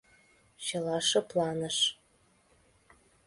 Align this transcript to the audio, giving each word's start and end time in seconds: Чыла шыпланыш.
Чыла 0.65 0.97
шыпланыш. 1.09 1.77